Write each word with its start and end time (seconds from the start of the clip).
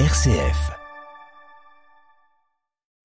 RCF. 0.00 0.72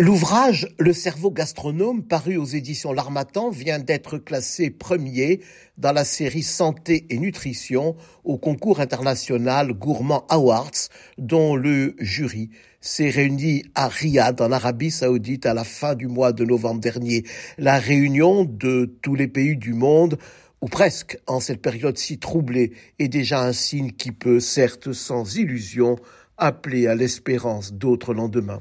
L'ouvrage 0.00 0.66
Le 0.80 0.92
cerveau 0.92 1.30
gastronome, 1.30 2.02
paru 2.02 2.36
aux 2.36 2.44
éditions 2.44 2.92
L'Armatan, 2.92 3.50
vient 3.50 3.78
d'être 3.78 4.18
classé 4.18 4.70
premier 4.70 5.42
dans 5.78 5.92
la 5.92 6.04
série 6.04 6.42
Santé 6.42 7.06
et 7.10 7.18
Nutrition 7.18 7.94
au 8.24 8.36
concours 8.36 8.80
international 8.80 9.74
Gourmand 9.74 10.26
Awards, 10.28 10.88
dont 11.18 11.54
le 11.54 11.94
jury 12.00 12.50
s'est 12.80 13.10
réuni 13.10 13.62
à 13.76 13.86
Riyad, 13.86 14.40
en 14.40 14.50
Arabie 14.50 14.90
Saoudite, 14.90 15.46
à 15.46 15.54
la 15.54 15.62
fin 15.62 15.94
du 15.94 16.08
mois 16.08 16.32
de 16.32 16.44
novembre 16.44 16.80
dernier. 16.80 17.22
La 17.58 17.78
réunion 17.78 18.42
de 18.44 18.86
tous 19.02 19.14
les 19.14 19.28
pays 19.28 19.56
du 19.56 19.72
monde 19.72 20.18
ou 20.62 20.68
presque 20.68 21.18
en 21.26 21.40
cette 21.40 21.60
période 21.60 21.98
si 21.98 22.18
troublée, 22.18 22.72
est 23.00 23.08
déjà 23.08 23.42
un 23.42 23.52
signe 23.52 23.90
qui 23.90 24.12
peut, 24.12 24.38
certes 24.38 24.92
sans 24.92 25.36
illusion, 25.36 25.96
appeler 26.42 26.88
à 26.88 26.94
l'espérance 26.96 27.72
d'autres 27.72 28.14
lendemains. 28.14 28.60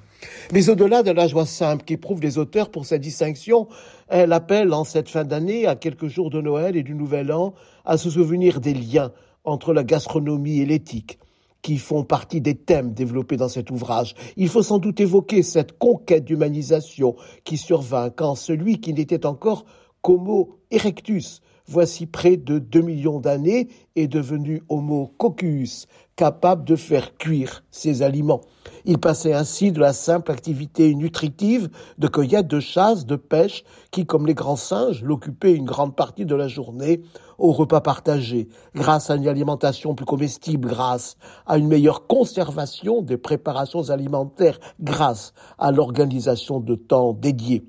Mais 0.53 0.70
au-delà 0.70 1.02
de 1.02 1.09
la 1.09 1.27
joie 1.27 1.48
simple 1.48 1.84
qu'éprouvent 1.84 2.22
les 2.22 2.38
auteurs 2.38 2.70
pour 2.70 2.85
cette 2.85 3.02
distinction, 3.02 3.67
elle 4.08 4.34
appelle 4.34 4.72
en 4.73 4.84
cette 4.84 5.09
fin 5.09 5.23
d'année, 5.23 5.66
à 5.66 5.76
quelques 5.76 6.08
jours 6.08 6.30
de 6.30 6.41
Noël 6.41 6.77
et 6.77 6.84
du 6.84 6.94
Nouvel 6.94 7.31
An, 7.31 7.55
à 7.84 7.98
se 7.98 8.12
souvenir 8.12 8.62
des 8.62 8.75
liens 8.75 9.12
entre 9.44 9.73
la 9.73 9.84
gastronomie 9.84 10.59
et 10.59 10.66
l'éthique 10.66 11.17
qui 11.63 11.77
font 11.77 12.03
partie 12.03 12.41
des 12.41 12.55
thèmes 12.55 12.94
développés 12.94 13.38
dans 13.38 13.49
cet 13.49 13.72
ouvrage. 13.72 14.16
Il 14.36 14.50
faut 14.50 14.63
sans 14.63 14.77
doute 14.80 15.00
évoquer 15.00 15.44
cette 15.44 15.77
conquête 15.77 16.25
d'humanisation 16.25 17.16
qui 17.44 17.58
survint 17.58 18.09
quand 18.09 18.36
celui 18.36 18.80
qui 18.80 18.94
n'était 18.94 19.25
encore 19.25 19.66
qu'Homo 20.02 20.59
erectus 20.72 21.41
voici 21.71 22.05
près 22.05 22.35
de 22.35 22.59
deux 22.59 22.81
millions 22.81 23.20
d'années, 23.20 23.70
est 23.95 24.09
devenu 24.09 24.61
Homo 24.67 25.13
coccus, 25.17 25.88
capable 26.17 26.66
de 26.66 26.75
faire 26.75 27.17
cuire 27.17 27.63
ses 27.71 28.02
aliments. 28.02 28.41
Il 28.84 28.97
passait 28.97 29.34
ainsi 29.34 29.71
de 29.71 29.80
la 29.80 29.94
simple 29.94 30.31
activité 30.31 30.94
nutritive 30.94 31.69
de 31.97 32.08
cueillette, 32.08 32.47
de 32.47 32.59
chasse, 32.59 33.05
de 33.05 33.16
pêche, 33.16 33.63
qui, 33.91 34.05
comme 34.05 34.28
les 34.28 34.33
grands 34.33 34.58
singes, 34.58 35.02
l'occupait 35.02 35.53
une 35.53 35.66
grande 35.66 35.95
partie 35.95 36.25
de 36.25 36.36
la 36.36 36.50
journée, 36.50 37.02
au 37.38 37.53
repas 37.53 37.81
partagé, 37.81 38.50
grâce 38.75 39.09
à 39.09 39.16
une 39.16 39.28
alimentation 39.28 39.95
plus 39.95 40.06
comestible, 40.06 40.67
grâce 40.67 41.16
à 41.47 41.58
une 41.58 41.67
meilleure 41.67 42.06
conservation 42.06 43.02
des 43.02 43.17
préparations 43.17 43.89
alimentaires, 43.89 44.59
grâce 44.81 45.33
à 45.58 45.72
l'organisation 45.72 46.59
de 46.59 46.75
temps 46.75 47.13
dédiés. 47.13 47.66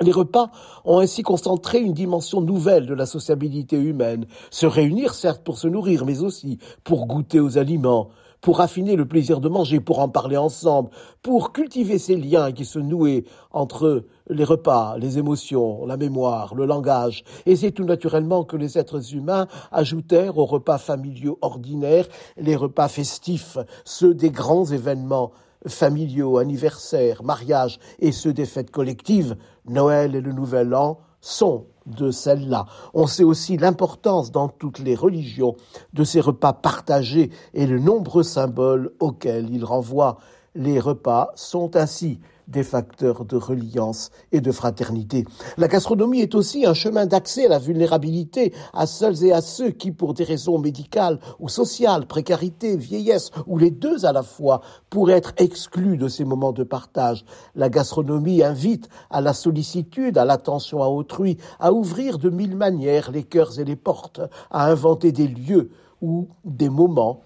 Les 0.00 0.12
repas 0.12 0.52
ont 0.84 1.00
ainsi 1.00 1.22
concentré 1.22 1.80
une 1.80 1.92
dimension 1.92 2.40
nouvelle 2.40 2.86
de 2.86 2.94
la 2.94 3.04
sociabilité 3.04 3.76
humaine, 3.76 4.26
se 4.50 4.64
réunir 4.64 5.12
certes 5.12 5.42
pour 5.42 5.58
se 5.58 5.66
nourrir, 5.66 6.04
mais 6.04 6.22
aussi 6.22 6.58
pour 6.84 7.06
goûter 7.06 7.40
aux 7.40 7.58
aliments, 7.58 8.10
pour 8.40 8.60
affiner 8.60 8.94
le 8.94 9.08
plaisir 9.08 9.40
de 9.40 9.48
manger, 9.48 9.80
pour 9.80 9.98
en 9.98 10.08
parler 10.08 10.36
ensemble, 10.36 10.90
pour 11.20 11.52
cultiver 11.52 11.98
ces 11.98 12.14
liens 12.14 12.52
qui 12.52 12.64
se 12.64 12.78
nouaient 12.78 13.24
entre 13.50 14.04
les 14.30 14.44
repas, 14.44 14.96
les 14.98 15.18
émotions, 15.18 15.84
la 15.84 15.96
mémoire, 15.96 16.54
le 16.54 16.64
langage. 16.64 17.24
Et 17.44 17.56
c'est 17.56 17.72
tout 17.72 17.84
naturellement 17.84 18.44
que 18.44 18.56
les 18.56 18.78
êtres 18.78 19.14
humains 19.14 19.48
ajoutèrent 19.72 20.38
aux 20.38 20.46
repas 20.46 20.78
familiaux 20.78 21.38
ordinaires 21.40 22.06
les 22.36 22.54
repas 22.54 22.86
festifs, 22.86 23.58
ceux 23.84 24.14
des 24.14 24.30
grands 24.30 24.66
événements 24.66 25.32
familiaux, 25.66 26.38
anniversaires, 26.38 27.22
mariages 27.22 27.78
et 27.98 28.12
ceux 28.12 28.32
des 28.32 28.46
fêtes 28.46 28.70
collectives, 28.70 29.36
Noël 29.66 30.14
et 30.14 30.20
le 30.20 30.32
Nouvel 30.32 30.74
An, 30.74 30.98
sont 31.20 31.66
de 31.86 32.10
celles-là. 32.10 32.66
On 32.94 33.06
sait 33.06 33.24
aussi 33.24 33.56
l'importance 33.56 34.30
dans 34.30 34.48
toutes 34.48 34.78
les 34.78 34.94
religions 34.94 35.56
de 35.92 36.04
ces 36.04 36.20
repas 36.20 36.52
partagés 36.52 37.30
et 37.54 37.66
le 37.66 37.78
nombreux 37.78 38.22
symboles 38.22 38.92
auxquels 39.00 39.50
ils 39.50 39.64
renvoient. 39.64 40.18
Les 40.58 40.80
repas 40.80 41.30
sont 41.36 41.76
ainsi 41.76 42.18
des 42.48 42.64
facteurs 42.64 43.24
de 43.24 43.36
reliance 43.36 44.10
et 44.32 44.40
de 44.40 44.50
fraternité. 44.50 45.24
La 45.56 45.68
gastronomie 45.68 46.20
est 46.20 46.34
aussi 46.34 46.66
un 46.66 46.74
chemin 46.74 47.06
d'accès 47.06 47.46
à 47.46 47.50
la 47.50 47.58
vulnérabilité, 47.60 48.52
à 48.72 48.88
celles 48.88 49.24
et 49.24 49.30
à 49.30 49.40
ceux 49.40 49.70
qui, 49.70 49.92
pour 49.92 50.14
des 50.14 50.24
raisons 50.24 50.58
médicales 50.58 51.20
ou 51.38 51.48
sociales, 51.48 52.06
précarité, 52.06 52.76
vieillesse, 52.76 53.30
ou 53.46 53.56
les 53.56 53.70
deux 53.70 54.04
à 54.04 54.12
la 54.12 54.24
fois, 54.24 54.62
pourraient 54.90 55.18
être 55.18 55.34
exclus 55.36 55.96
de 55.96 56.08
ces 56.08 56.24
moments 56.24 56.52
de 56.52 56.64
partage. 56.64 57.24
La 57.54 57.68
gastronomie 57.68 58.42
invite 58.42 58.88
à 59.10 59.20
la 59.20 59.34
sollicitude, 59.34 60.18
à 60.18 60.24
l'attention 60.24 60.82
à 60.82 60.88
autrui, 60.88 61.38
à 61.60 61.72
ouvrir 61.72 62.18
de 62.18 62.30
mille 62.30 62.56
manières 62.56 63.12
les 63.12 63.22
cœurs 63.22 63.60
et 63.60 63.64
les 63.64 63.76
portes, 63.76 64.22
à 64.50 64.68
inventer 64.68 65.12
des 65.12 65.28
lieux 65.28 65.70
ou 66.02 66.26
des 66.44 66.68
moments 66.68 67.20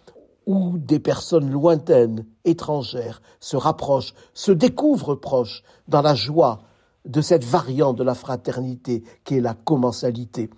où 0.47 0.79
des 0.79 0.99
personnes 0.99 1.51
lointaines, 1.51 2.27
étrangères, 2.45 3.23
se 3.41 3.57
rapprochent, 3.57 4.15
se 4.35 4.53
découvrent 4.53 5.15
proches 5.15 5.63
dans 5.89 6.03
la 6.03 6.15
joie 6.15 6.63
de 7.05 7.21
cette 7.21 7.45
variante 7.45 7.97
de 7.97 8.05
la 8.05 8.15
fraternité 8.15 9.03
qui 9.25 9.37
est 9.37 9.41
la 9.41 9.55
commensalité. 9.55 10.51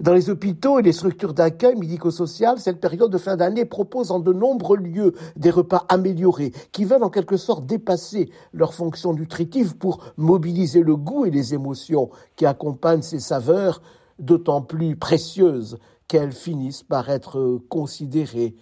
Dans 0.00 0.14
les 0.14 0.30
hôpitaux 0.30 0.78
et 0.78 0.82
les 0.82 0.92
structures 0.92 1.34
d'accueil 1.34 1.76
médico-social, 1.76 2.58
cette 2.58 2.80
période 2.80 3.10
de 3.10 3.18
fin 3.18 3.36
d'année 3.36 3.66
propose 3.66 4.10
en 4.10 4.18
de 4.18 4.32
nombreux 4.32 4.78
lieux 4.78 5.12
des 5.36 5.50
repas 5.50 5.84
améliorés 5.90 6.52
qui 6.72 6.86
veulent 6.86 7.02
en 7.02 7.10
quelque 7.10 7.36
sorte 7.36 7.66
dépasser 7.66 8.30
leurs 8.54 8.72
fonctions 8.72 9.12
nutritives 9.12 9.76
pour 9.76 10.02
mobiliser 10.16 10.82
le 10.82 10.96
goût 10.96 11.26
et 11.26 11.30
les 11.30 11.52
émotions 11.52 12.08
qui 12.36 12.46
accompagnent 12.46 13.02
ces 13.02 13.20
saveurs 13.20 13.82
d'autant 14.18 14.62
plus 14.62 14.96
précieuses 14.96 15.78
qu'elles 16.08 16.32
finissent 16.32 16.82
par 16.82 17.10
être 17.10 17.60
considérées 17.68 18.56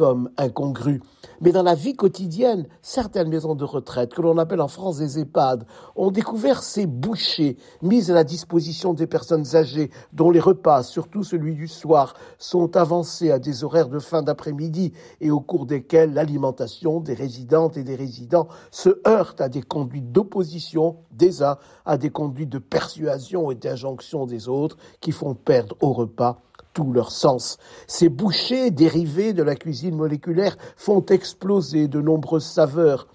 comme 0.00 0.30
incongru. 0.38 1.02
Mais 1.42 1.52
dans 1.52 1.62
la 1.62 1.74
vie 1.74 1.94
quotidienne, 1.94 2.66
certaines 2.80 3.28
maisons 3.28 3.54
de 3.54 3.64
retraite, 3.64 4.14
que 4.14 4.22
l'on 4.22 4.38
appelle 4.38 4.62
en 4.62 4.68
France 4.68 4.96
des 4.96 5.18
EHPAD, 5.18 5.66
ont 5.94 6.10
découvert 6.10 6.62
ces 6.62 6.86
bouchées 6.86 7.58
mises 7.82 8.10
à 8.10 8.14
la 8.14 8.24
disposition 8.24 8.94
des 8.94 9.06
personnes 9.06 9.44
âgées, 9.54 9.90
dont 10.14 10.30
les 10.30 10.40
repas, 10.40 10.84
surtout 10.84 11.22
celui 11.22 11.54
du 11.54 11.68
soir, 11.68 12.14
sont 12.38 12.78
avancés 12.78 13.30
à 13.30 13.38
des 13.38 13.62
horaires 13.62 13.90
de 13.90 13.98
fin 13.98 14.22
d'après-midi 14.22 14.94
et 15.20 15.30
au 15.30 15.40
cours 15.40 15.66
desquels 15.66 16.14
l'alimentation 16.14 17.00
des 17.00 17.12
résidentes 17.12 17.76
et 17.76 17.84
des 17.84 17.94
résidents 17.94 18.48
se 18.70 19.06
heurte 19.06 19.42
à 19.42 19.50
des 19.50 19.60
conduites 19.60 20.12
d'opposition 20.12 20.96
des 21.12 21.42
uns, 21.42 21.58
à 21.84 21.98
des 21.98 22.08
conduites 22.08 22.48
de 22.48 22.58
persuasion 22.58 23.50
et 23.50 23.54
d'injonction 23.54 24.24
des 24.24 24.48
autres, 24.48 24.78
qui 25.02 25.12
font 25.12 25.34
perdre 25.34 25.76
au 25.82 25.92
repas 25.92 26.40
tout 26.72 26.92
leur 26.92 27.10
sens. 27.10 27.58
Ces 27.86 28.08
bouchées 28.08 28.70
dérivées 28.70 29.32
de 29.32 29.42
la 29.42 29.56
cuisine 29.56 29.96
moléculaire 29.96 30.56
font 30.76 31.04
exploser 31.06 31.88
de 31.88 32.00
nombreuses 32.00 32.44
saveurs. 32.44 33.08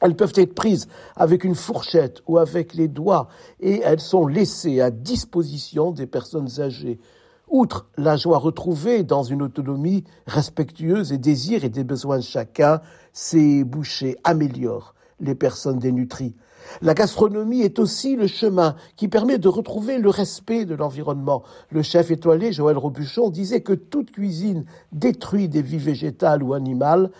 Elles 0.00 0.16
peuvent 0.16 0.34
être 0.36 0.54
prises 0.54 0.86
avec 1.16 1.44
une 1.44 1.56
fourchette 1.56 2.22
ou 2.26 2.38
avec 2.38 2.74
les 2.74 2.88
doigts 2.88 3.28
et 3.60 3.80
elles 3.80 4.00
sont 4.00 4.26
laissées 4.26 4.80
à 4.80 4.90
disposition 4.90 5.90
des 5.90 6.06
personnes 6.06 6.60
âgées. 6.60 7.00
Outre 7.48 7.88
la 7.96 8.16
joie 8.16 8.38
retrouvée 8.38 9.02
dans 9.02 9.22
une 9.22 9.42
autonomie 9.42 10.04
respectueuse 10.26 11.08
des 11.08 11.18
désirs 11.18 11.64
et 11.64 11.70
des 11.70 11.84
besoins 11.84 12.18
de 12.18 12.22
chacun, 12.22 12.80
ces 13.12 13.64
bouchées 13.64 14.16
améliorent 14.22 14.94
les 15.20 15.34
personnes 15.34 15.78
dénutries. 15.78 16.34
La 16.82 16.94
gastronomie 16.94 17.62
est 17.62 17.78
aussi 17.78 18.16
le 18.16 18.26
chemin 18.26 18.76
qui 18.96 19.08
permet 19.08 19.38
de 19.38 19.48
retrouver 19.48 19.98
le 19.98 20.10
respect 20.10 20.64
de 20.64 20.74
l'environnement. 20.74 21.42
Le 21.70 21.82
chef 21.82 22.10
étoilé 22.10 22.52
Joël 22.52 22.76
Robuchon 22.76 23.30
disait 23.30 23.62
que 23.62 23.72
toute 23.72 24.10
cuisine 24.10 24.64
détruit 24.92 25.48
des 25.48 25.62
vies 25.62 25.78
végétales 25.78 26.42
ou 26.42 26.54
animales 26.54 27.10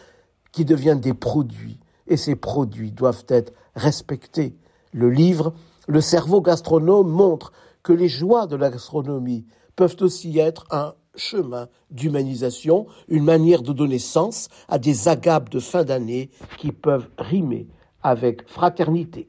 qui 0.53 0.65
deviennent 0.65 1.01
des 1.01 1.15
produits. 1.15 1.79
Et 2.07 2.17
ces 2.17 2.37
produits 2.37 2.93
doivent 2.93 3.25
être 3.29 3.53
respectés. 3.75 4.57
Le 4.93 5.11
livre, 5.11 5.55
Le 5.91 6.03
cerveau 6.03 6.43
gastronome 6.43 7.09
montre 7.09 7.51
que 7.83 7.95
les 7.95 8.11
joies 8.11 8.47
de 8.47 8.57
la 8.57 8.69
gastronomie 8.69 9.47
peuvent 9.75 9.97
aussi 10.01 10.39
être 10.39 10.67
un 10.71 10.93
chemin 11.17 11.69
d'humanisation, 11.91 12.87
une 13.09 13.25
manière 13.25 13.63
de 13.63 13.73
donner 13.73 13.99
sens 13.99 14.49
à 14.69 14.79
des 14.79 15.09
agapes 15.09 15.49
de 15.49 15.61
fin 15.61 15.85
d'année 15.85 16.29
qui 16.59 16.73
peuvent 16.73 17.09
rimer 17.17 17.69
avec 18.03 18.49
fraternité. 18.49 19.29